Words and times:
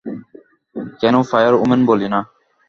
কেনো 0.99 1.19
ফায়ারওমেন 1.23 1.81
বলি 1.85 2.07
না? 2.09 2.19